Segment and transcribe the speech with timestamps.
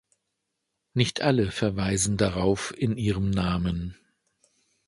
[0.95, 3.95] Nicht alle verweisen darauf in ihrem Namen.